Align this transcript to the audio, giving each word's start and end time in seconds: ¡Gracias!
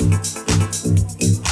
¡Gracias! 0.00 1.47